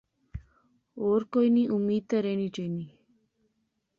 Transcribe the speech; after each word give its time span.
ہور 0.99 1.21
کوئی 1.31 1.47
نی 1.55 1.63
امید 1.75 2.03
تے 2.09 2.17
رخنی 2.25 2.47
چاینی 2.55 2.85